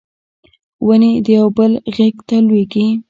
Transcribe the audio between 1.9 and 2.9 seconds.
غیږ ته لویږي